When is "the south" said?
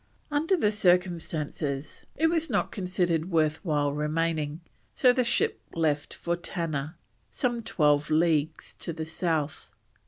8.93-9.69